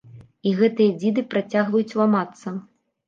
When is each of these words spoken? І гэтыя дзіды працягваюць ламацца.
І 0.47 0.53
гэтыя 0.61 0.95
дзіды 1.03 1.25
працягваюць 1.33 1.97
ламацца. 2.01 2.47